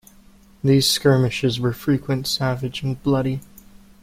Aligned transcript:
These 0.63 0.89
skirmishes 0.89 1.59
were 1.59 1.73
frequent 1.73 2.25
savage 2.25 2.81
and 2.81 2.99
bloody. 3.03 3.41